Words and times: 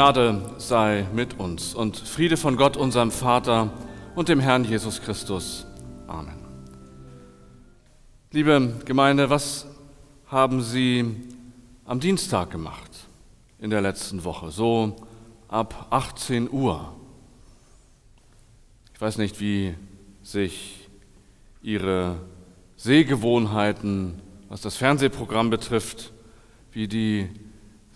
Gnade 0.00 0.40
sei 0.56 1.06
mit 1.12 1.38
uns 1.38 1.74
und 1.74 1.94
Friede 1.94 2.38
von 2.38 2.56
Gott, 2.56 2.78
unserem 2.78 3.10
Vater 3.10 3.70
und 4.14 4.30
dem 4.30 4.40
Herrn 4.40 4.64
Jesus 4.64 5.02
Christus. 5.02 5.66
Amen. 6.06 6.38
Liebe 8.32 8.80
Gemeinde, 8.86 9.28
was 9.28 9.66
haben 10.26 10.62
Sie 10.62 11.04
am 11.84 12.00
Dienstag 12.00 12.50
gemacht 12.50 12.90
in 13.58 13.68
der 13.68 13.82
letzten 13.82 14.24
Woche, 14.24 14.50
so 14.50 14.96
ab 15.48 15.88
18 15.90 16.50
Uhr? 16.50 16.96
Ich 18.94 19.00
weiß 19.02 19.18
nicht, 19.18 19.38
wie 19.38 19.74
sich 20.22 20.88
Ihre 21.62 22.16
Sehgewohnheiten, 22.78 24.22
was 24.48 24.62
das 24.62 24.78
Fernsehprogramm 24.78 25.50
betrifft, 25.50 26.10
wie 26.72 26.88
die 26.88 27.28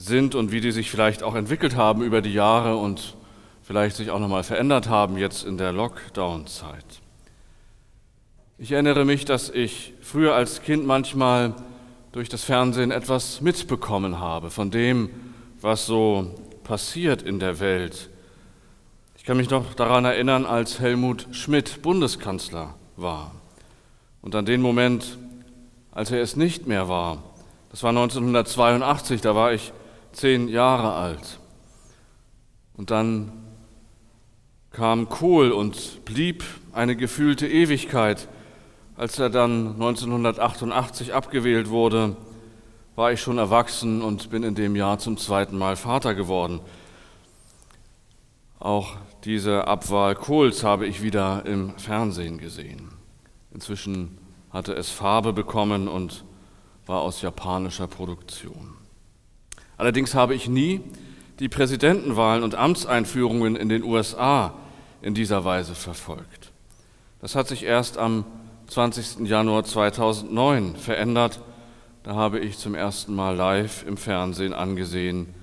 sind 0.04 0.34
und 0.34 0.52
wie 0.52 0.60
die 0.60 0.72
sich 0.72 0.90
vielleicht 0.90 1.22
auch 1.22 1.34
entwickelt 1.34 1.76
haben 1.76 2.02
über 2.02 2.20
die 2.20 2.32
Jahre 2.32 2.76
und 2.76 3.16
vielleicht 3.62 3.96
sich 3.96 4.10
auch 4.10 4.18
nochmal 4.18 4.44
verändert 4.44 4.88
haben 4.88 5.16
jetzt 5.16 5.44
in 5.44 5.56
der 5.56 5.72
Lockdown-Zeit. 5.72 6.84
Ich 8.58 8.72
erinnere 8.72 9.04
mich, 9.04 9.24
dass 9.24 9.50
ich 9.50 9.94
früher 10.00 10.34
als 10.34 10.62
Kind 10.62 10.86
manchmal 10.86 11.54
durch 12.12 12.28
das 12.28 12.44
Fernsehen 12.44 12.90
etwas 12.90 13.40
mitbekommen 13.40 14.20
habe 14.20 14.50
von 14.50 14.70
dem, 14.70 15.10
was 15.60 15.86
so 15.86 16.30
passiert 16.62 17.22
in 17.22 17.40
der 17.40 17.58
Welt. 17.58 18.10
Ich 19.16 19.24
kann 19.24 19.36
mich 19.38 19.50
noch 19.50 19.74
daran 19.74 20.04
erinnern, 20.04 20.44
als 20.44 20.80
Helmut 20.80 21.26
Schmidt 21.32 21.82
Bundeskanzler 21.82 22.74
war 22.96 23.32
und 24.22 24.34
an 24.34 24.46
den 24.46 24.60
Moment, 24.60 25.18
als 25.90 26.10
er 26.10 26.20
es 26.20 26.36
nicht 26.36 26.66
mehr 26.66 26.88
war. 26.88 27.22
Das 27.70 27.82
war 27.82 27.90
1982, 27.90 29.20
da 29.20 29.34
war 29.34 29.52
ich 29.52 29.72
zehn 30.14 30.48
Jahre 30.48 30.94
alt. 30.94 31.38
Und 32.76 32.90
dann 32.90 33.32
kam 34.70 35.08
Kohl 35.08 35.52
und 35.52 36.04
blieb 36.04 36.44
eine 36.72 36.96
gefühlte 36.96 37.48
Ewigkeit. 37.48 38.28
Als 38.96 39.18
er 39.18 39.30
dann 39.30 39.74
1988 39.74 41.14
abgewählt 41.14 41.68
wurde, 41.68 42.16
war 42.96 43.12
ich 43.12 43.20
schon 43.20 43.38
erwachsen 43.38 44.02
und 44.02 44.30
bin 44.30 44.42
in 44.42 44.54
dem 44.54 44.76
Jahr 44.76 44.98
zum 44.98 45.16
zweiten 45.16 45.58
Mal 45.58 45.76
Vater 45.76 46.14
geworden. 46.14 46.60
Auch 48.58 48.96
diese 49.24 49.66
Abwahl 49.66 50.14
Kohls 50.14 50.64
habe 50.64 50.86
ich 50.86 51.02
wieder 51.02 51.44
im 51.46 51.76
Fernsehen 51.78 52.38
gesehen. 52.38 52.90
Inzwischen 53.52 54.18
hatte 54.50 54.74
es 54.74 54.90
Farbe 54.90 55.32
bekommen 55.32 55.88
und 55.88 56.24
war 56.86 57.00
aus 57.00 57.22
japanischer 57.22 57.88
Produktion. 57.88 58.83
Allerdings 59.76 60.14
habe 60.14 60.34
ich 60.34 60.48
nie 60.48 60.80
die 61.38 61.48
Präsidentenwahlen 61.48 62.44
und 62.44 62.54
Amtseinführungen 62.54 63.56
in 63.56 63.68
den 63.68 63.82
USA 63.82 64.54
in 65.02 65.14
dieser 65.14 65.44
Weise 65.44 65.74
verfolgt. 65.74 66.52
Das 67.20 67.34
hat 67.34 67.48
sich 67.48 67.64
erst 67.64 67.98
am 67.98 68.24
20. 68.68 69.26
Januar 69.26 69.64
2009 69.64 70.76
verändert. 70.76 71.40
Da 72.02 72.14
habe 72.14 72.38
ich 72.38 72.58
zum 72.58 72.74
ersten 72.74 73.14
Mal 73.14 73.34
live 73.34 73.84
im 73.86 73.96
Fernsehen 73.96 74.52
angesehen, 74.52 75.34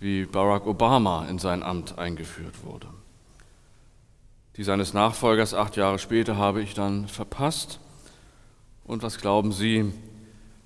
wie 0.00 0.24
Barack 0.24 0.66
Obama 0.66 1.26
in 1.26 1.38
sein 1.38 1.62
Amt 1.62 1.98
eingeführt 1.98 2.64
wurde. 2.64 2.86
Die 4.56 4.64
seines 4.64 4.94
Nachfolgers 4.94 5.52
acht 5.52 5.76
Jahre 5.76 5.98
später 5.98 6.36
habe 6.36 6.62
ich 6.62 6.74
dann 6.74 7.08
verpasst. 7.08 7.78
Und 8.84 9.02
was 9.02 9.18
glauben 9.18 9.52
Sie, 9.52 9.92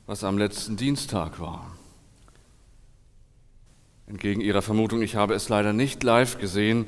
was 0.07 0.25
am 0.25 0.39
letzten 0.39 0.77
Dienstag 0.77 1.41
war? 1.41 1.67
Entgegen 4.11 4.41
Ihrer 4.41 4.61
Vermutung, 4.61 5.03
ich 5.03 5.15
habe 5.15 5.35
es 5.35 5.49
leider 5.49 5.73
nicht 5.73 6.03
live 6.03 6.41
gesehen, 6.41 6.85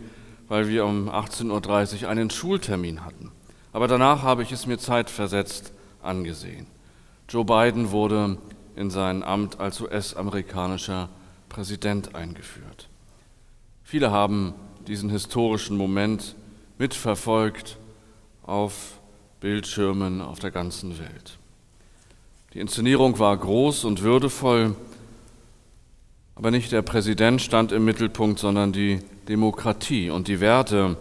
weil 0.48 0.66
wir 0.68 0.84
um 0.84 1.08
18.30 1.08 2.02
Uhr 2.02 2.08
einen 2.08 2.30
Schultermin 2.30 3.04
hatten. 3.04 3.30
Aber 3.72 3.86
danach 3.86 4.24
habe 4.24 4.42
ich 4.42 4.50
es 4.50 4.66
mir 4.66 4.76
zeitversetzt 4.76 5.72
angesehen. 6.02 6.66
Joe 7.28 7.44
Biden 7.44 7.92
wurde 7.92 8.38
in 8.74 8.90
sein 8.90 9.22
Amt 9.22 9.60
als 9.60 9.80
US-amerikanischer 9.80 11.10
Präsident 11.48 12.16
eingeführt. 12.16 12.88
Viele 13.84 14.10
haben 14.10 14.54
diesen 14.88 15.08
historischen 15.08 15.76
Moment 15.76 16.34
mitverfolgt 16.76 17.78
auf 18.42 18.98
Bildschirmen 19.38 20.20
auf 20.20 20.40
der 20.40 20.50
ganzen 20.50 20.98
Welt. 20.98 21.38
Die 22.52 22.58
Inszenierung 22.58 23.20
war 23.20 23.36
groß 23.36 23.84
und 23.84 24.02
würdevoll, 24.02 24.74
aber 26.34 26.50
nicht 26.50 26.72
der 26.72 26.82
Präsident 26.82 27.40
stand 27.42 27.72
im 27.72 27.84
Mittelpunkt, 27.84 28.38
sondern 28.38 28.72
die 28.72 29.00
Demokratie 29.28 30.10
und 30.10 30.28
die 30.28 30.40
Werte, 30.40 30.96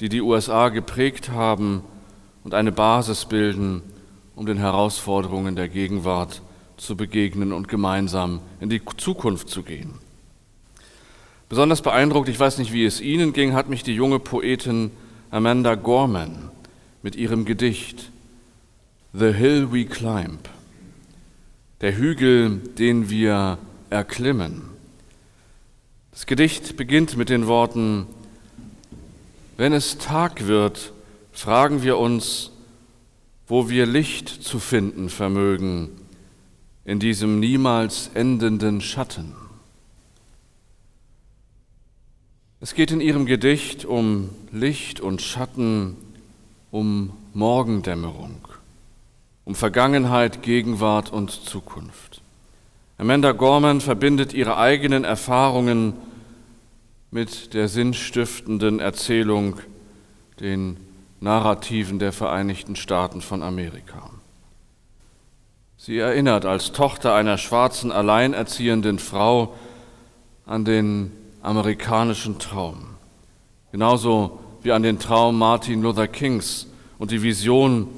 die 0.00 0.08
die 0.08 0.22
USA 0.22 0.70
geprägt 0.70 1.30
haben 1.30 1.82
und 2.44 2.54
eine 2.54 2.72
Basis 2.72 3.26
bilden, 3.26 3.82
um 4.34 4.46
den 4.46 4.58
Herausforderungen 4.58 5.56
der 5.56 5.68
Gegenwart 5.68 6.42
zu 6.76 6.96
begegnen 6.96 7.52
und 7.52 7.68
gemeinsam 7.68 8.40
in 8.60 8.70
die 8.70 8.80
Zukunft 8.96 9.50
zu 9.50 9.62
gehen. 9.62 9.98
Besonders 11.50 11.82
beeindruckt, 11.82 12.28
ich 12.28 12.40
weiß 12.40 12.58
nicht, 12.58 12.72
wie 12.72 12.84
es 12.84 13.00
Ihnen 13.00 13.32
ging, 13.32 13.54
hat 13.54 13.68
mich 13.68 13.82
die 13.82 13.94
junge 13.94 14.18
Poetin 14.18 14.92
Amanda 15.30 15.74
Gorman 15.74 16.50
mit 17.02 17.16
ihrem 17.16 17.44
Gedicht 17.44 18.10
The 19.12 19.32
Hill 19.32 19.72
We 19.72 19.84
Climb, 19.84 20.48
der 21.80 21.96
Hügel, 21.96 22.58
den 22.78 23.10
wir 23.10 23.58
erklimmen. 23.90 24.62
Das 26.12 26.26
Gedicht 26.26 26.76
beginnt 26.76 27.16
mit 27.16 27.28
den 27.28 27.46
Worten, 27.46 28.06
wenn 29.56 29.72
es 29.72 29.98
Tag 29.98 30.46
wird, 30.46 30.92
fragen 31.32 31.82
wir 31.82 31.98
uns, 31.98 32.50
wo 33.46 33.68
wir 33.68 33.84
Licht 33.86 34.28
zu 34.28 34.58
finden 34.58 35.10
vermögen 35.10 35.90
in 36.84 36.98
diesem 36.98 37.40
niemals 37.40 38.10
endenden 38.14 38.80
Schatten. 38.80 39.34
Es 42.60 42.74
geht 42.74 42.90
in 42.90 43.00
ihrem 43.00 43.26
Gedicht 43.26 43.84
um 43.84 44.30
Licht 44.52 45.00
und 45.00 45.22
Schatten, 45.22 45.96
um 46.70 47.12
Morgendämmerung, 47.32 48.36
um 49.44 49.54
Vergangenheit, 49.54 50.42
Gegenwart 50.42 51.12
und 51.12 51.30
Zukunft. 51.30 52.20
Amanda 53.00 53.32
Gorman 53.32 53.80
verbindet 53.80 54.34
ihre 54.34 54.58
eigenen 54.58 55.04
Erfahrungen 55.04 55.94
mit 57.10 57.54
der 57.54 57.66
sinnstiftenden 57.66 58.78
Erzählung, 58.78 59.56
den 60.38 60.76
Narrativen 61.18 61.98
der 61.98 62.12
Vereinigten 62.12 62.76
Staaten 62.76 63.22
von 63.22 63.42
Amerika. 63.42 64.10
Sie 65.78 65.96
erinnert 65.96 66.44
als 66.44 66.72
Tochter 66.72 67.14
einer 67.14 67.38
schwarzen, 67.38 67.90
alleinerziehenden 67.90 68.98
Frau 68.98 69.54
an 70.44 70.66
den 70.66 71.10
amerikanischen 71.40 72.38
Traum, 72.38 72.84
genauso 73.72 74.40
wie 74.62 74.72
an 74.72 74.82
den 74.82 74.98
Traum 74.98 75.38
Martin 75.38 75.80
Luther 75.80 76.06
Kings 76.06 76.66
und 76.98 77.12
die 77.12 77.22
Vision, 77.22 77.88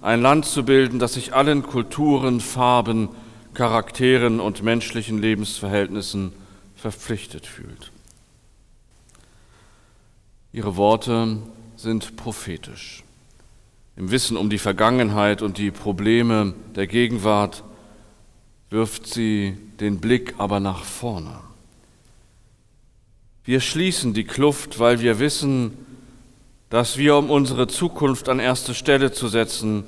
ein 0.00 0.20
Land 0.20 0.46
zu 0.46 0.64
bilden, 0.64 0.98
das 0.98 1.14
sich 1.14 1.32
allen 1.32 1.62
Kulturen, 1.62 2.40
Farben, 2.40 3.10
Charakteren 3.58 4.38
und 4.38 4.62
menschlichen 4.62 5.20
Lebensverhältnissen 5.20 6.32
verpflichtet 6.76 7.44
fühlt. 7.44 7.90
Ihre 10.52 10.76
Worte 10.76 11.38
sind 11.74 12.14
prophetisch. 12.14 13.02
Im 13.96 14.12
Wissen 14.12 14.36
um 14.36 14.48
die 14.48 14.58
Vergangenheit 14.58 15.42
und 15.42 15.58
die 15.58 15.72
Probleme 15.72 16.54
der 16.76 16.86
Gegenwart 16.86 17.64
wirft 18.70 19.08
sie 19.08 19.58
den 19.80 19.98
Blick 19.98 20.36
aber 20.38 20.60
nach 20.60 20.84
vorne. 20.84 21.40
Wir 23.42 23.58
schließen 23.58 24.14
die 24.14 24.22
Kluft, 24.22 24.78
weil 24.78 25.00
wir 25.00 25.18
wissen, 25.18 25.72
dass 26.70 26.96
wir, 26.96 27.16
um 27.16 27.28
unsere 27.28 27.66
Zukunft 27.66 28.28
an 28.28 28.38
erste 28.38 28.72
Stelle 28.72 29.10
zu 29.10 29.26
setzen, 29.26 29.82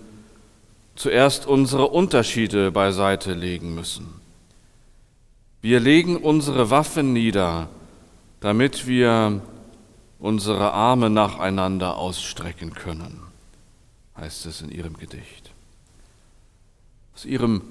zuerst 1.00 1.46
unsere 1.46 1.86
Unterschiede 1.86 2.70
beiseite 2.70 3.32
legen 3.32 3.74
müssen. 3.74 4.06
Wir 5.62 5.80
legen 5.80 6.18
unsere 6.18 6.68
Waffen 6.68 7.14
nieder, 7.14 7.70
damit 8.40 8.86
wir 8.86 9.40
unsere 10.18 10.74
Arme 10.74 11.08
nacheinander 11.08 11.96
ausstrecken 11.96 12.74
können, 12.74 13.22
heißt 14.14 14.44
es 14.44 14.60
in 14.60 14.70
ihrem 14.70 14.98
Gedicht. 14.98 15.52
Aus 17.14 17.24
ihrem 17.24 17.62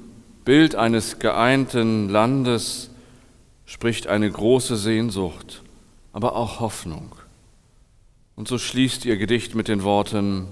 Bild 0.43 0.73
eines 0.73 1.19
geeinten 1.19 2.09
Landes 2.09 2.89
spricht 3.67 4.07
eine 4.07 4.31
große 4.31 4.75
Sehnsucht, 4.75 5.61
aber 6.13 6.35
auch 6.35 6.59
Hoffnung. 6.59 7.11
Und 8.35 8.47
so 8.47 8.57
schließt 8.57 9.05
ihr 9.05 9.17
Gedicht 9.17 9.53
mit 9.53 9.67
den 9.67 9.83
Worten, 9.83 10.47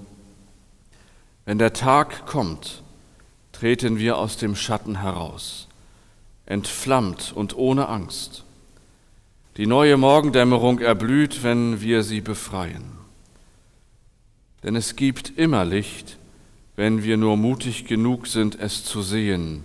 wenn 1.47 1.57
der 1.57 1.71
Tag 1.71 2.25
kommt, 2.25 2.83
treten 3.53 3.97
wir 3.97 4.17
aus 4.17 4.35
dem 4.35 4.53
Schatten 4.53 4.99
heraus, 4.99 5.69
entflammt 6.45 7.31
und 7.33 7.55
ohne 7.55 7.88
Angst. 7.88 8.44
Die 9.55 9.65
neue 9.65 9.95
Morgendämmerung 9.95 10.79
erblüht, 10.79 11.44
wenn 11.44 11.79
wir 11.79 12.03
sie 12.03 12.19
befreien. 12.19 12.83
Denn 14.63 14.75
es 14.75 14.97
gibt 14.97 15.38
immer 15.38 15.63
Licht, 15.63 16.17
wenn 16.75 17.03
wir 17.03 17.15
nur 17.15 17.38
mutig 17.38 17.85
genug 17.85 18.27
sind, 18.27 18.59
es 18.59 18.83
zu 18.83 19.01
sehen, 19.01 19.63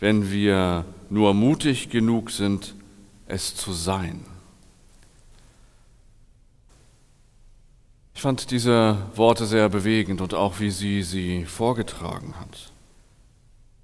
wenn 0.00 0.32
wir 0.32 0.86
nur 1.10 1.34
mutig 1.34 1.90
genug 1.90 2.30
sind, 2.30 2.74
es 3.26 3.54
zu 3.54 3.74
sein. 3.74 4.24
Ich 8.18 8.22
fand 8.22 8.50
diese 8.50 8.96
Worte 9.14 9.46
sehr 9.46 9.68
bewegend 9.68 10.20
und 10.20 10.34
auch 10.34 10.58
wie 10.58 10.72
sie 10.72 11.04
sie 11.04 11.44
vorgetragen 11.44 12.34
hat. 12.40 12.72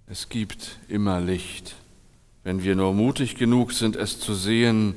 Es 0.09 0.29
gibt 0.29 0.81
immer 0.89 1.21
Licht, 1.21 1.77
wenn 2.43 2.65
wir 2.65 2.75
nur 2.75 2.95
mutig 2.95 3.37
genug 3.37 3.71
sind, 3.71 3.95
es 3.95 4.19
zu 4.19 4.35
sehen 4.35 4.97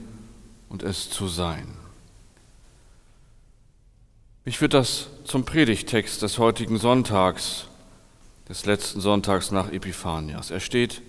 und 0.69 0.81
es 0.81 1.11
zu 1.11 1.27
sein. 1.27 1.67
Mich 4.43 4.57
führt 4.57 4.73
das 4.73 5.05
zum 5.23 5.45
Predigtext 5.45 6.23
des 6.23 6.39
heutigen 6.39 6.79
Sonntags, 6.79 7.67
des 8.49 8.65
letzten 8.65 9.01
Sonntags 9.01 9.51
nach 9.51 9.71
Epiphanias. 9.71 10.49
Er 10.49 10.61
steht 10.61 11.03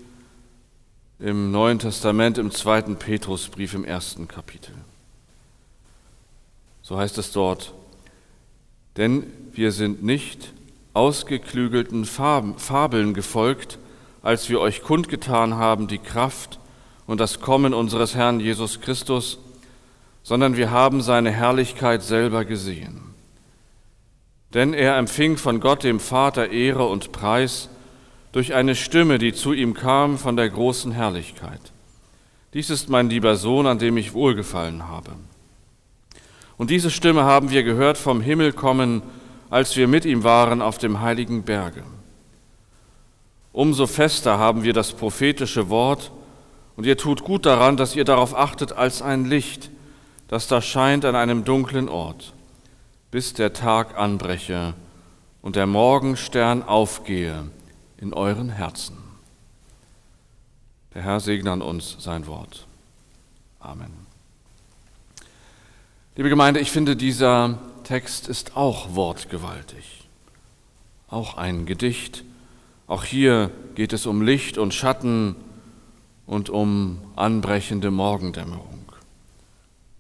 im 1.19 1.51
Neuen 1.51 1.79
Testament 1.79 2.37
im 2.37 2.51
zweiten 2.51 2.97
Petrusbrief 2.97 3.73
im 3.73 3.87
ersten 3.87 4.29
Kapitel. 4.29 4.75
So 6.83 6.99
heißt 6.99 7.17
es 7.17 7.33
dort, 7.33 7.73
denn 8.99 9.25
wir 9.53 9.73
sind 9.73 10.03
nicht 10.03 10.53
ausgeklügelten 10.93 12.05
Fabeln 12.05 13.15
gefolgt, 13.15 13.79
als 14.23 14.51
wir 14.51 14.61
euch 14.61 14.83
kundgetan 14.83 15.55
haben 15.55 15.87
die 15.87 15.99
Kraft 15.99 16.59
und 17.07 17.21
das 17.21 17.41
Kommen 17.41 17.73
unseres 17.73 18.17
Herrn 18.17 18.41
Jesus 18.41 18.81
Christus, 18.81 19.39
sondern 20.25 20.57
wir 20.57 20.73
haben 20.73 21.01
seine 21.01 21.31
Herrlichkeit 21.31 22.03
selber 22.03 22.45
gesehen. 22.45 23.01
Denn 24.53 24.75
er 24.75 24.97
empfing 24.99 25.37
von 25.37 25.61
Gott 25.61 25.85
dem 25.85 26.01
Vater 26.01 26.51
Ehre 26.51 26.87
und 26.87 27.13
Preis 27.13 27.69
durch 28.33 28.55
eine 28.55 28.75
Stimme, 28.75 29.19
die 29.19 29.33
zu 29.33 29.53
ihm 29.53 29.75
kam 29.75 30.19
von 30.19 30.37
der 30.37 30.51
großen 30.51 30.91
Herrlichkeit. 30.91 31.61
Dies 32.53 32.69
ist 32.69 32.89
mein 32.89 33.09
lieber 33.09 33.37
Sohn, 33.37 33.67
an 33.67 33.79
dem 33.79 33.97
ich 33.97 34.13
wohlgefallen 34.13 34.89
habe. 34.89 35.13
Und 36.59 36.71
diese 36.71 36.91
Stimme 36.91 37.25
haben 37.25 37.51
wir 37.51 37.63
gehört 37.63 37.97
vom 37.97 38.21
Himmel 38.21 38.53
kommen, 38.53 39.03
als 39.49 39.77
wir 39.77 39.89
mit 39.89 40.05
ihm 40.05 40.25
waren 40.25 40.61
auf 40.61 40.77
dem 40.77 41.01
heiligen 41.01 41.45
Berge. 41.45 41.85
Umso 43.53 43.87
fester 43.87 44.39
haben 44.39 44.63
wir 44.65 44.75
das 44.75 44.93
prophetische 44.93 45.71
Wort, 45.71 46.13
und 46.77 46.87
ihr 46.87 46.97
tut 46.97 47.25
gut 47.25 47.45
daran, 47.45 47.77
dass 47.77 47.97
ihr 47.97 48.05
darauf 48.05 48.37
achtet 48.37 48.73
als 48.73 49.03
ein 49.03 49.25
Licht, 49.25 49.71
das 50.29 50.47
da 50.47 50.61
scheint 50.61 51.05
an 51.05 51.17
einem 51.17 51.45
dunklen 51.45 51.89
Ort, 51.89 52.35
bis 53.11 53.33
der 53.33 53.53
Tag 53.53 53.99
anbreche 53.99 54.75
und 55.43 55.57
der 55.57 55.67
Morgenstern 55.67 56.63
aufgehe 56.63 57.51
in 57.97 58.13
euren 58.13 58.51
Herzen. 58.51 58.97
Der 60.95 61.03
Herr 61.03 61.19
segne 61.19 61.51
an 61.51 61.63
uns 61.63 61.97
sein 61.99 62.27
Wort. 62.29 62.67
Amen. 63.59 64.08
Liebe 66.19 66.31
Gemeinde, 66.31 66.59
ich 66.59 66.73
finde, 66.73 66.97
dieser 66.97 67.61
Text 67.85 68.27
ist 68.27 68.57
auch 68.57 68.97
wortgewaltig, 68.97 70.09
auch 71.07 71.37
ein 71.37 71.65
Gedicht. 71.65 72.25
Auch 72.89 73.05
hier 73.05 73.53
geht 73.77 73.93
es 73.93 74.05
um 74.05 74.21
Licht 74.21 74.59
und 74.59 74.75
Schatten 74.75 75.37
und 76.27 76.51
um 76.51 76.99
anbrechende 77.15 77.93
Morgendämmerung, 77.93 78.91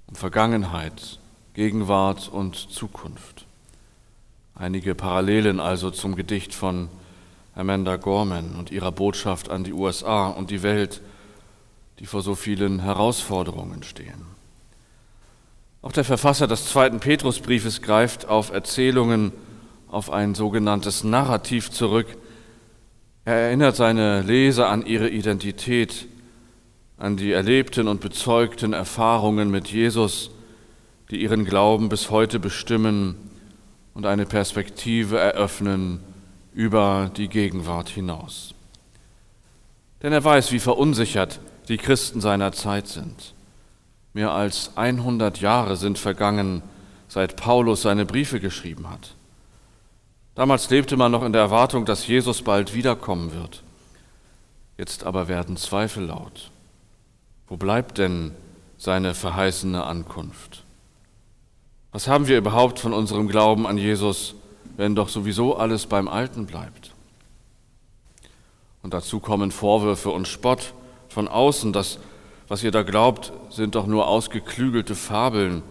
um 0.09 0.17
Vergangenheit, 0.17 1.20
Gegenwart 1.55 2.29
und 2.29 2.56
Zukunft. 2.56 3.47
Einige 4.56 4.97
Parallelen 4.97 5.61
also 5.61 5.93
zum 5.93 6.17
Gedicht 6.17 6.53
von 6.53 6.88
Amanda 7.55 7.94
Gorman 7.94 8.56
und 8.56 8.73
ihrer 8.73 8.91
Botschaft 8.91 9.50
an 9.50 9.62
die 9.62 9.73
USA 9.73 10.26
und 10.26 10.50
die 10.50 10.65
Welt, 10.65 11.00
die 12.00 12.06
vor 12.06 12.23
so 12.23 12.35
vielen 12.35 12.81
Herausforderungen 12.81 13.85
stehen. 13.85 14.38
Auch 15.80 15.92
der 15.92 16.04
Verfasser 16.04 16.46
des 16.46 16.66
zweiten 16.66 16.98
Petrusbriefes 16.98 17.82
greift 17.82 18.26
auf 18.26 18.50
Erzählungen, 18.50 19.32
auf 19.86 20.10
ein 20.10 20.34
sogenanntes 20.34 21.04
Narrativ 21.04 21.70
zurück. 21.70 22.06
Er 23.25 23.34
erinnert 23.34 23.76
seine 23.76 24.22
Leser 24.22 24.69
an 24.69 24.84
ihre 24.84 25.08
Identität, 25.08 26.06
an 26.96 27.16
die 27.16 27.30
erlebten 27.30 27.86
und 27.86 28.00
bezeugten 28.00 28.72
Erfahrungen 28.72 29.50
mit 29.50 29.69
Jesus, 29.69 30.30
die 31.10 31.22
ihren 31.22 31.44
Glauben 31.44 31.88
bis 31.88 32.10
heute 32.10 32.40
bestimmen 32.40 33.14
und 33.94 34.04
eine 34.04 34.26
Perspektive 34.26 35.19
eröffnen 35.19 36.00
über 36.52 37.10
die 37.16 37.28
Gegenwart 37.28 37.88
hinaus. 37.88 38.52
Denn 40.02 40.12
er 40.12 40.24
weiß, 40.24 40.50
wie 40.50 40.58
verunsichert 40.58 41.38
die 41.69 41.76
Christen 41.76 42.20
seiner 42.20 42.52
Zeit 42.52 42.88
sind. 42.88 43.34
Mehr 44.12 44.32
als 44.32 44.72
100 44.76 45.40
Jahre 45.40 45.76
sind 45.76 45.99
vergangen, 45.99 46.62
seit 47.08 47.37
Paulus 47.37 47.82
seine 47.82 48.05
Briefe 48.05 48.40
geschrieben 48.40 48.90
hat. 48.90 49.14
Damals 50.34 50.70
lebte 50.70 50.96
man 50.96 51.10
noch 51.12 51.25
in 51.25 51.32
der 51.32 51.43
Erwartung, 51.43 51.84
dass 51.84 52.06
Jesus 52.06 52.43
bald 52.43 52.75
wiederkommen 52.75 53.34
wird. 53.34 53.62
Jetzt 54.76 55.05
aber 55.05 55.26
werden 55.26 55.56
Zweifel 55.56 56.05
laut. 56.05 56.50
Wo 57.49 57.56
bleibt 57.56 57.99
denn 57.99 58.32
seine 58.76 59.14
verheißene 59.14 59.82
Ankunft? 59.82 60.62
Was 61.90 62.06
haben 62.06 62.28
wir 62.28 62.38
überhaupt 62.38 62.78
von 62.78 62.93
unserem 62.93 63.26
Glauben 63.26 63.66
an 63.66 63.78
Jesus, 63.78 64.34
wenn 64.76 64.94
doch 64.94 65.08
sowieso 65.08 65.56
alles 65.56 65.87
beim 65.87 66.06
Alten 66.06 66.46
bleibt? 66.46 66.93
Und 68.82 68.94
dazu 68.94 69.19
kommen 69.19 69.50
Vorwürfe 69.50 70.10
und 70.10 70.28
Spott 70.28 70.75
von 71.08 71.26
außen, 71.26 71.72
dass 71.72 71.98
was 72.48 72.62
ihr 72.62 72.70
da 72.70 72.82
glaubt, 72.82 73.32
sind 73.50 73.74
doch 73.74 73.86
nur 73.86 74.08
ausgeklügelte 74.08 74.94
Fabeln, 74.94 75.62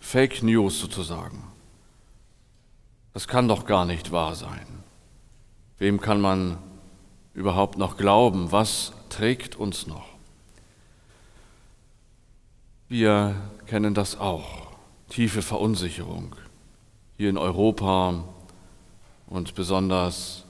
Fake 0.00 0.42
News 0.42 0.80
sozusagen. 0.80 1.44
Das 3.12 3.28
kann 3.28 3.48
doch 3.48 3.64
gar 3.64 3.84
nicht 3.84 4.10
wahr 4.10 4.34
sein. 4.34 4.66
Wem 5.78 6.00
kann 6.00 6.20
man 6.20 6.58
überhaupt 7.32 7.78
noch 7.78 7.96
glauben? 7.96 8.52
Was 8.52 8.92
trägt 9.08 9.56
uns 9.56 9.86
noch? 9.86 10.06
Wir 12.88 13.36
kennen 13.66 13.94
das 13.94 14.18
auch, 14.18 14.68
tiefe 15.08 15.42
Verunsicherung 15.42 16.36
hier 17.16 17.30
in 17.30 17.38
Europa 17.38 18.24
und 19.28 19.54
besonders 19.54 20.44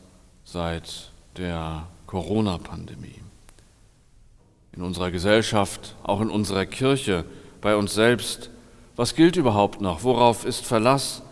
seit 0.45 1.13
der 1.37 1.87
Corona-Pandemie 2.07 3.21
in 4.77 4.83
unserer 4.83 5.11
Gesellschaft, 5.11 5.95
auch 6.03 6.21
in 6.21 6.31
unserer 6.31 6.67
Kirche, 6.67 7.25
bei 7.61 7.77
uns 7.77 7.95
selbst. 7.95 8.51
Was 8.97 9.15
gilt 9.15 9.37
überhaupt 9.37 9.81
noch? 9.81 10.03
Worauf 10.03 10.45
ist 10.45 10.67
Verlass? 10.67 11.23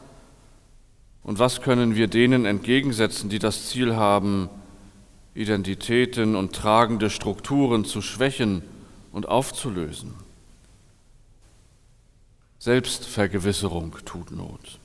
Und 1.25 1.39
was 1.39 1.61
können 1.61 1.95
wir 1.95 2.09
denen 2.09 2.45
entgegensetzen, 2.45 3.31
die 3.31 3.39
das 3.39 3.69
Ziel 3.69 3.97
haben, 3.97 4.49
Identitäten 5.35 6.37
und 6.37 6.53
tragende 6.53 7.11
Strukturen 7.11 7.85
zu 7.85 8.01
schwächen 8.03 8.63
und 9.13 9.29
aufzulösen? 9.29 10.15
Selbstvergewisserung 12.59 13.97
tut 14.05 14.31
Not. 14.31 14.79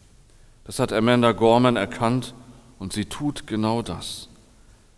Das 0.64 0.80
hat 0.80 0.94
Amanda 0.94 1.32
Gorman 1.32 1.76
erkannt 1.76 2.34
und 2.80 2.92
sie 2.92 3.06
tut 3.06 3.46
genau 3.46 3.84
das. 3.84 4.30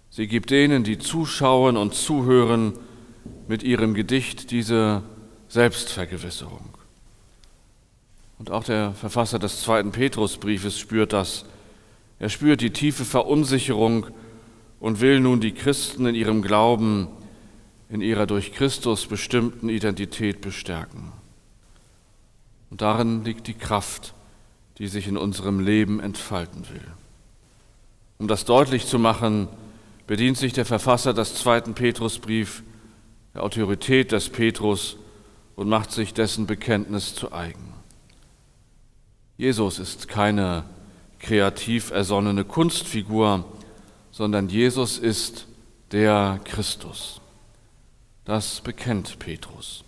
Sie 0.10 0.28
gibt 0.28 0.50
denen, 0.50 0.84
die 0.84 0.98
zuschauen 0.98 1.78
und 1.78 1.94
zuhören, 1.94 2.74
mit 3.50 3.64
ihrem 3.64 3.96
Gedicht 3.96 4.52
diese 4.52 5.02
Selbstvergewisserung. 5.48 6.70
Und 8.38 8.52
auch 8.52 8.64
der 8.64 8.94
Verfasser 8.94 9.40
des 9.40 9.64
zweiten 9.64 9.92
Petrusbriefes 9.92 10.78
spürt 10.78 11.14
das. 11.14 11.46
Er 12.20 12.30
spürt 12.30 12.62
die 12.62 12.70
tiefe 12.70 13.06
Verunsicherung 13.06 14.06
und 14.80 15.02
will 15.02 15.20
nun 15.20 15.42
die 15.42 15.52
Christen 15.52 16.06
in 16.06 16.14
ihrem 16.14 16.44
Glauben, 16.44 17.08
in 17.90 18.02
ihrer 18.02 18.28
durch 18.28 18.54
Christus 18.54 19.08
bestimmten 19.08 19.68
Identität 19.68 20.42
bestärken. 20.42 21.12
Und 22.70 22.82
darin 22.82 23.24
liegt 23.24 23.48
die 23.48 23.56
Kraft, 23.56 24.14
die 24.78 24.88
sich 24.88 25.08
in 25.08 25.18
unserem 25.18 25.60
Leben 25.60 26.00
entfalten 26.00 26.70
will. 26.70 26.86
Um 28.20 28.28
das 28.28 28.46
deutlich 28.46 28.86
zu 28.86 29.00
machen, 29.00 29.48
bedient 30.06 30.38
sich 30.38 30.54
der 30.54 30.66
Verfasser 30.66 31.16
des 31.16 31.34
zweiten 31.34 31.74
Petrusbriefs 31.74 32.62
der 33.34 33.44
Autorität 33.44 34.12
des 34.12 34.30
Petrus 34.30 34.98
und 35.56 35.70
macht 35.70 35.92
sich 35.92 36.14
dessen 36.14 36.48
Bekenntnis 36.48 37.16
zu 37.16 37.32
eigen. 37.32 37.74
Jesus 39.38 39.80
ist 39.80 40.08
keine 40.08 40.64
kreativ 41.20 41.92
ersonnene 41.92 42.44
Kunstfigur, 42.44 43.46
sondern 44.12 44.50
Jesus 44.50 44.98
ist 44.98 45.48
der 45.92 46.40
Christus. 46.44 47.22
Das 48.26 48.62
bekennt 48.62 49.20
Petrus. 49.20 49.84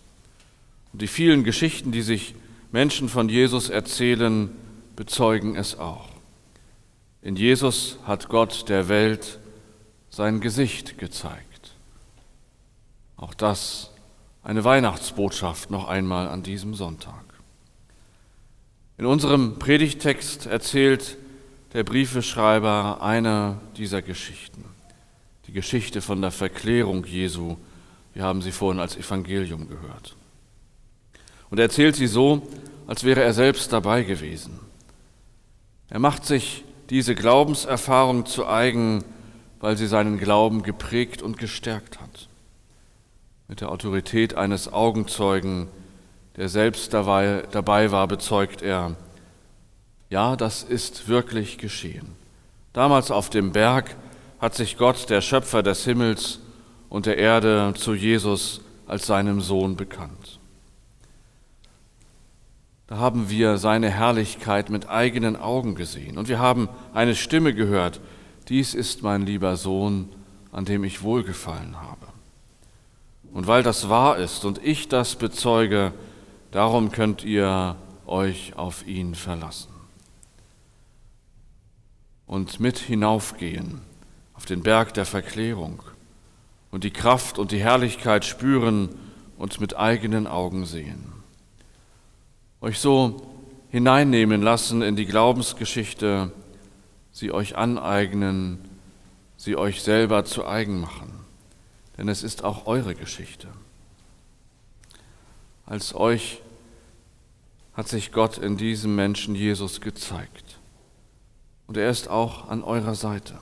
Und 0.94 1.02
die 1.02 1.08
vielen 1.08 1.44
Geschichten, 1.44 1.92
die 1.92 2.02
sich 2.02 2.36
Menschen 2.72 3.10
von 3.10 3.30
Jesus 3.30 3.70
erzählen, 3.70 4.50
bezeugen 4.96 5.56
es 5.56 5.78
auch. 5.78 6.10
In 7.22 7.36
Jesus 7.36 7.98
hat 8.06 8.30
Gott 8.30 8.68
der 8.70 8.90
Welt 8.90 9.40
sein 10.10 10.42
Gesicht 10.42 10.98
gezeigt. 10.98 11.51
Auch 13.22 13.36
das 13.36 13.92
eine 14.44 14.64
Weihnachtsbotschaft 14.64 15.70
noch 15.70 15.88
einmal 15.88 16.28
an 16.28 16.42
diesem 16.42 16.74
Sonntag. 16.74 17.24
In 18.98 19.06
unserem 19.06 19.60
Predigtext 19.60 20.48
erzählt 20.48 21.18
der 21.74 21.84
Briefeschreiber 21.84 23.02
eine 23.02 23.62
dieser 23.78 24.02
Geschichten. 24.02 24.66
Die 25.46 25.54
Geschichte 25.54 26.02
von 26.02 26.20
der 26.22 26.32
Verklärung 26.32 27.06
Jesu. 27.06 27.58
Wir 28.14 28.24
haben 28.24 28.42
sie 28.42 28.52
vorhin 28.52 28.82
als 28.82 28.98
Evangelium 28.98 29.70
gehört. 29.70 30.16
Und 31.52 31.60
er 31.60 31.66
erzählt 31.66 31.96
sie 31.96 32.08
so, 32.08 32.48
als 32.88 33.04
wäre 33.04 33.22
er 33.22 33.34
selbst 33.34 33.72
dabei 33.72 34.02
gewesen. 34.02 34.60
Er 35.90 36.00
macht 36.00 36.26
sich 36.26 36.64
diese 36.90 37.14
Glaubenserfahrung 37.14 38.26
zu 38.26 38.48
eigen, 38.48 39.04
weil 39.60 39.78
sie 39.78 39.88
seinen 39.88 40.18
Glauben 40.18 40.64
geprägt 40.64 41.22
und 41.22 41.38
gestärkt 41.38 42.02
hat. 42.02 42.30
Mit 43.52 43.60
der 43.60 43.70
Autorität 43.70 44.36
eines 44.36 44.72
Augenzeugen, 44.72 45.68
der 46.38 46.48
selbst 46.48 46.94
dabei, 46.94 47.44
dabei 47.52 47.92
war, 47.92 48.08
bezeugt 48.08 48.62
er, 48.62 48.96
ja, 50.10 50.38
das 50.38 50.64
ist 50.64 51.10
wirklich 51.10 51.58
geschehen. 51.58 52.16
Damals 52.72 53.12
auf 53.12 53.30
dem 53.30 53.52
Berg 53.52 53.98
hat 54.40 54.56
sich 54.56 54.78
Gott, 54.78 55.10
der 55.10 55.20
Schöpfer 55.20 55.64
des 55.64 55.84
Himmels 55.84 56.40
und 56.88 57.08
der 57.08 57.18
Erde, 57.18 57.74
zu 57.76 57.94
Jesus 57.94 58.62
als 58.88 59.06
seinem 59.06 59.42
Sohn 59.42 59.76
bekannt. 59.76 60.40
Da 62.88 63.00
haben 63.00 63.30
wir 63.30 63.58
seine 63.58 63.90
Herrlichkeit 63.90 64.70
mit 64.70 64.88
eigenen 64.88 65.36
Augen 65.36 65.76
gesehen 65.76 66.18
und 66.18 66.30
wir 66.30 66.40
haben 66.40 66.70
eine 66.94 67.16
Stimme 67.16 67.54
gehört, 67.54 68.00
dies 68.48 68.74
ist 68.74 69.04
mein 69.04 69.26
lieber 69.26 69.58
Sohn, 69.58 70.08
an 70.54 70.64
dem 70.64 70.86
ich 70.86 71.04
wohlgefallen 71.04 71.82
habe. 71.82 72.11
Und 73.34 73.48
weil 73.48 73.64
das 73.64 73.90
wahr 73.90 74.18
ist 74.18 74.46
und 74.46 74.64
ich 74.64 74.90
das 74.90 75.16
bezeuge, 75.16 75.94
darum 76.52 76.92
könnt 76.92 77.24
ihr 77.24 77.76
euch 78.06 78.54
auf 78.58 78.86
ihn 78.86 79.16
verlassen. 79.16 79.72
Und 82.26 82.60
mit 82.60 82.78
hinaufgehen 82.78 83.82
auf 84.34 84.46
den 84.46 84.64
Berg 84.64 84.94
der 84.94 85.06
Verklärung 85.06 85.82
und 86.72 86.84
die 86.84 86.92
Kraft 86.92 87.40
und 87.40 87.52
die 87.52 87.60
Herrlichkeit 87.60 88.26
spüren 88.26 88.90
und 89.38 89.60
mit 89.60 89.78
eigenen 89.78 90.28
Augen 90.28 90.66
sehen 90.66 91.12
euch 92.62 92.80
so 92.80 93.28
hineinnehmen 93.70 94.42
lassen 94.42 94.84
in 94.84 94.96
die 94.96 95.08
Glaubensgeschichte, 95.08 96.32
sie 97.12 97.32
euch 97.32 97.58
aneignen, 97.58 98.60
sie 99.36 99.56
euch 99.56 99.82
selber 99.82 100.24
zu 100.26 100.46
eigen 100.46 100.80
machen. 100.80 101.11
Denn 102.02 102.10
es 102.10 102.24
ist 102.24 102.44
auch 102.44 102.66
eure 102.66 102.96
Geschichte. 102.96 103.48
Als 105.68 105.94
euch 105.94 106.42
hat 107.76 107.90
sich 107.90 108.12
Gott 108.12 108.40
in 108.40 108.58
diesem 108.58 108.96
Menschen 108.96 109.36
Jesus 109.36 109.82
gezeigt. 109.82 110.58
Und 111.68 111.78
er 111.78 111.92
ist 111.92 112.08
auch 112.08 112.50
an 112.50 112.64
eurer 112.64 112.96
Seite. 112.96 113.38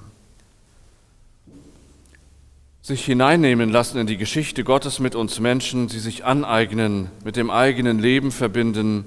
Sich 2.81 3.05
hineinnehmen 3.05 3.69
lassen 3.69 3.97
in 3.97 4.07
die 4.07 4.17
Geschichte 4.17 4.65
Gottes 4.65 4.99
mit 4.99 5.15
uns 5.15 5.39
Menschen, 5.39 5.87
sie 5.87 5.99
sich 5.99 6.25
aneignen, 6.25 7.11
mit 7.23 7.37
dem 7.37 7.49
eigenen 7.49 7.97
Leben 7.97 8.29
verbinden, 8.29 9.05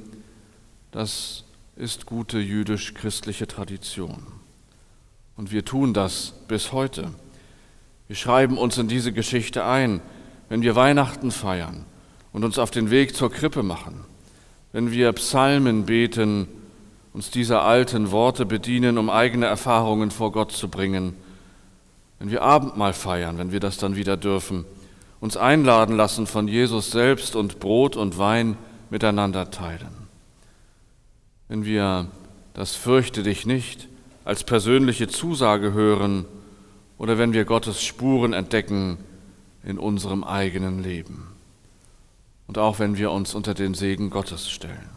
das 0.92 1.44
ist 1.76 2.06
gute 2.06 2.38
jüdisch-christliche 2.38 3.47
Tradition. 3.47 4.26
Und 5.37 5.52
wir 5.52 5.62
tun 5.62 5.92
das 5.92 6.32
bis 6.49 6.73
heute. 6.73 7.12
Wir 8.12 8.16
schreiben 8.16 8.59
uns 8.59 8.76
in 8.76 8.88
diese 8.88 9.11
Geschichte 9.11 9.64
ein, 9.64 10.02
wenn 10.50 10.61
wir 10.61 10.76
Weihnachten 10.76 11.31
feiern 11.31 11.87
und 12.35 12.45
uns 12.45 12.59
auf 12.59 12.71
den 12.71 12.90
Weg 12.90 13.16
zur 13.16 13.33
Krippe 13.33 13.62
machen, 13.62 14.04
wenn 14.73 14.92
wir 14.92 15.14
Psalmen 15.14 15.87
beten, 15.87 16.47
uns 17.14 17.31
dieser 17.31 17.62
alten 17.62 18.11
Worte 18.11 18.45
bedienen, 18.45 18.99
um 18.99 19.09
eigene 19.09 19.47
Erfahrungen 19.47 20.11
vor 20.11 20.31
Gott 20.31 20.52
zu 20.52 20.69
bringen, 20.69 21.14
wenn 22.19 22.31
wir 22.31 22.42
Abendmahl 22.42 22.92
feiern, 22.92 23.38
wenn 23.38 23.50
wir 23.50 23.61
das 23.61 23.78
dann 23.78 23.97
wieder 23.97 24.19
dürfen, 24.19 24.66
uns 25.21 25.38
einladen 25.38 25.97
lassen 25.97 26.26
von 26.26 26.49
Jesus 26.49 26.90
selbst 26.90 27.35
und 27.35 27.61
Brot 27.61 27.97
und 27.97 28.19
Wein 28.19 28.59
miteinander 28.90 29.50
teilen. 29.50 30.07
Wenn 31.49 31.64
wir 31.64 32.09
das 32.52 32.75
Fürchte 32.75 33.23
dich 33.23 33.47
nicht 33.47 33.88
als 34.26 34.45
persönliche 34.45 35.09
Zusage 35.09 35.73
hören 35.73 36.26
oder 37.02 37.18
wenn 37.18 37.32
wir 37.32 37.44
Gottes 37.44 37.82
Spuren 37.82 38.32
entdecken 38.32 38.97
in 39.64 39.76
unserem 39.76 40.23
eigenen 40.23 40.85
Leben 40.85 41.26
und 42.47 42.59
auch 42.59 42.78
wenn 42.78 42.97
wir 42.97 43.11
uns 43.11 43.35
unter 43.35 43.54
den 43.54 43.75
Segen 43.75 44.09
Gottes 44.09 44.49
stellen. 44.49 44.88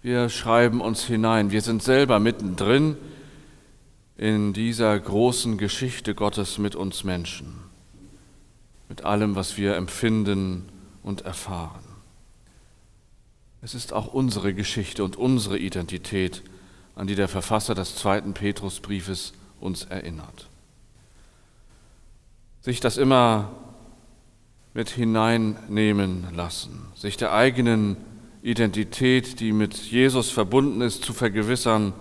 Wir 0.00 0.28
schreiben 0.28 0.80
uns 0.80 1.02
hinein, 1.06 1.50
wir 1.50 1.60
sind 1.60 1.82
selber 1.82 2.20
mittendrin 2.20 2.96
in 4.16 4.52
dieser 4.52 4.96
großen 4.96 5.58
Geschichte 5.58 6.14
Gottes 6.14 6.58
mit 6.58 6.76
uns 6.76 7.02
Menschen, 7.02 7.54
mit 8.88 9.02
allem, 9.02 9.34
was 9.34 9.56
wir 9.56 9.74
empfinden 9.74 10.66
und 11.02 11.22
erfahren. 11.22 11.82
Es 13.60 13.74
ist 13.74 13.92
auch 13.92 14.06
unsere 14.06 14.54
Geschichte 14.54 15.02
und 15.02 15.16
unsere 15.16 15.58
Identität, 15.58 16.44
an 16.94 17.08
die 17.08 17.16
der 17.16 17.26
Verfasser 17.26 17.74
des 17.74 17.96
zweiten 17.96 18.34
Petrusbriefes 18.34 19.32
uns 19.64 19.84
erinnert. 19.84 20.48
Sich 22.60 22.80
das 22.80 22.96
immer 22.96 23.50
mit 24.74 24.90
hineinnehmen 24.90 26.26
lassen, 26.34 26.86
sich 26.94 27.16
der 27.16 27.32
eigenen 27.32 27.96
Identität, 28.42 29.40
die 29.40 29.52
mit 29.52 29.74
Jesus 29.74 30.30
verbunden 30.30 30.80
ist, 30.80 31.04
zu 31.04 31.12
vergewissern, 31.12 31.92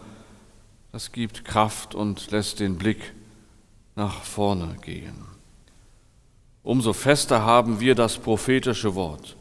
das 0.92 1.12
gibt 1.12 1.46
Kraft 1.46 1.96
und 1.96 2.32
lässt 2.32 2.60
den 2.60 2.78
Blick 2.78 3.14
nach 3.96 4.24
vorne 4.24 4.76
gehen. 4.82 5.26
Umso 6.64 6.94
fester 6.94 7.44
haben 7.44 7.80
wir 7.80 7.96
das 7.96 8.18
prophetische 8.18 8.96
Wort 8.96 9.38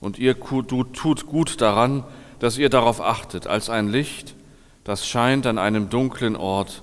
und 0.00 0.18
ihr 0.18 0.38
tut 0.40 1.26
gut 1.26 1.60
daran, 1.60 2.04
dass 2.38 2.58
ihr 2.58 2.70
darauf 2.70 3.00
achtet, 3.00 3.46
als 3.46 3.68
ein 3.68 3.88
Licht, 3.88 4.34
das 4.84 5.06
scheint 5.06 5.46
an 5.46 5.58
einem 5.58 5.90
dunklen 5.90 6.36
Ort, 6.36 6.82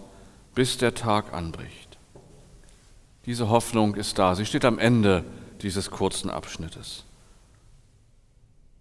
bis 0.57 0.79
der 0.79 0.95
Tag 0.95 1.35
anbricht. 1.35 1.99
Diese 3.27 3.47
Hoffnung 3.47 3.93
ist 3.93 4.17
da. 4.17 4.33
Sie 4.33 4.43
steht 4.43 4.65
am 4.65 4.79
Ende 4.79 5.23
dieses 5.61 5.91
kurzen 5.91 6.31
Abschnittes. 6.31 7.03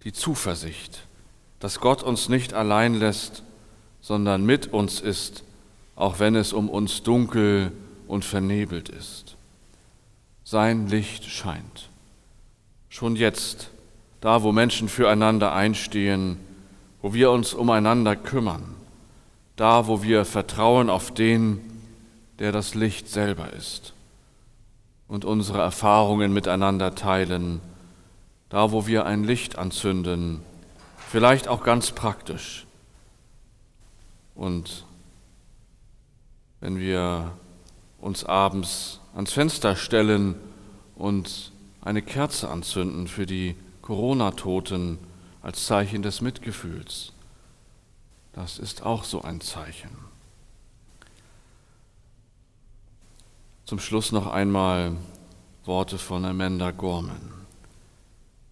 Die 0.02 0.14
Zuversicht, 0.14 1.06
dass 1.60 1.78
Gott 1.78 2.02
uns 2.02 2.30
nicht 2.30 2.54
allein 2.54 2.94
lässt, 2.94 3.42
sondern 4.00 4.46
mit 4.46 4.72
uns 4.72 5.00
ist, 5.00 5.44
auch 5.96 6.18
wenn 6.18 6.34
es 6.34 6.54
um 6.54 6.70
uns 6.70 7.02
dunkel 7.02 7.72
und 8.08 8.24
vernebelt 8.24 8.88
ist. 8.88 9.36
Sein 10.44 10.88
Licht 10.88 11.26
scheint. 11.26 11.90
Schon 12.88 13.16
jetzt 13.16 13.68
da 14.22 14.42
wo 14.42 14.50
Menschen 14.50 14.88
füreinander 14.88 15.52
einstehen, 15.52 16.38
wo 17.02 17.12
wir 17.12 17.30
uns 17.30 17.52
umeinander 17.52 18.16
kümmern, 18.16 18.76
da 19.56 19.86
wo 19.86 20.02
wir 20.02 20.24
vertrauen 20.24 20.90
auf 20.90 21.12
den, 21.12 21.60
der 22.38 22.52
das 22.52 22.74
Licht 22.74 23.08
selber 23.08 23.52
ist 23.52 23.94
und 25.08 25.24
unsere 25.24 25.60
Erfahrungen 25.60 26.32
miteinander 26.32 26.94
teilen, 26.94 27.60
da 28.48 28.72
wo 28.72 28.86
wir 28.86 29.06
ein 29.06 29.24
Licht 29.24 29.56
anzünden, 29.56 30.40
vielleicht 31.08 31.48
auch 31.48 31.62
ganz 31.62 31.92
praktisch. 31.92 32.66
Und 34.34 34.84
wenn 36.60 36.78
wir 36.78 37.32
uns 37.98 38.24
abends 38.24 39.00
ans 39.14 39.32
Fenster 39.32 39.76
stellen 39.76 40.34
und 40.96 41.52
eine 41.80 42.02
Kerze 42.02 42.50
anzünden 42.50 43.06
für 43.06 43.26
die 43.26 43.56
Corona-Toten 43.82 44.98
als 45.42 45.66
Zeichen 45.66 46.02
des 46.02 46.20
Mitgefühls. 46.20 47.12
Das 48.36 48.60
ist 48.60 48.86
auch 48.86 49.02
so 49.02 49.22
ein 49.22 49.40
Zeichen. 49.40 49.90
Zum 53.64 53.80
Schluss 53.80 54.12
noch 54.12 54.28
einmal 54.28 54.92
Worte 55.64 55.98
von 55.98 56.24
Amanda 56.24 56.70
Gorman. 56.70 57.32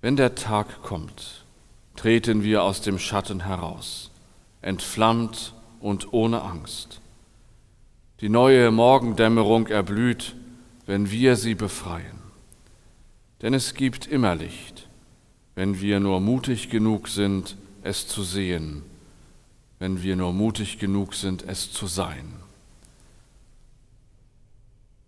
Wenn 0.00 0.16
der 0.16 0.34
Tag 0.34 0.82
kommt, 0.82 1.44
treten 1.94 2.42
wir 2.42 2.64
aus 2.64 2.80
dem 2.80 2.98
Schatten 2.98 3.44
heraus, 3.44 4.10
entflammt 4.60 5.54
und 5.78 6.12
ohne 6.12 6.42
Angst. 6.42 7.00
Die 8.20 8.28
neue 8.28 8.72
Morgendämmerung 8.72 9.68
erblüht, 9.68 10.34
wenn 10.86 11.12
wir 11.12 11.36
sie 11.36 11.54
befreien. 11.54 12.18
Denn 13.40 13.54
es 13.54 13.74
gibt 13.74 14.08
immer 14.08 14.34
Licht 14.34 14.74
wenn 15.54 15.80
wir 15.80 16.00
nur 16.00 16.20
mutig 16.20 16.68
genug 16.68 17.08
sind, 17.08 17.56
es 17.82 18.08
zu 18.08 18.22
sehen, 18.22 18.82
wenn 19.78 20.02
wir 20.02 20.16
nur 20.16 20.32
mutig 20.32 20.78
genug 20.78 21.14
sind, 21.14 21.42
es 21.42 21.72
zu 21.72 21.86
sein. 21.86 22.32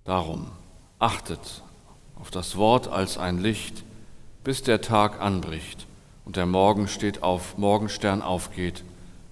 Darum 0.05 0.51
achtet 0.99 1.63
auf 2.19 2.31
das 2.31 2.57
Wort 2.57 2.89
als 2.89 3.19
ein 3.19 3.39
Licht, 3.39 3.85
bis 4.45 4.63
der 4.63 4.81
Tag 4.81 5.21
anbricht 5.21 5.87
und 6.25 6.37
der 6.37 6.47
Morgen 6.47 6.89
steht 6.89 7.23
auf, 7.23 7.59
Morgenstern 7.59 8.23
aufgeht 8.23 8.85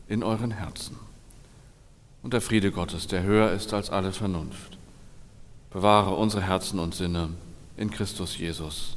in 0.09 0.23
euren 0.23 0.51
Herzen. 0.51 0.97
Und 2.23 2.33
der 2.33 2.41
Friede 2.41 2.71
Gottes, 2.71 3.07
der 3.07 3.23
höher 3.23 3.53
ist 3.53 3.75
als 3.75 3.91
alle 3.91 4.13
Vernunft, 4.13 4.79
bewahre 5.71 6.15
unsere 6.15 6.43
Herzen 6.43 6.79
und 6.79 6.95
Sinne 6.95 7.31
in 7.77 7.91
Christus 7.91 8.39
Jesus. 8.39 8.97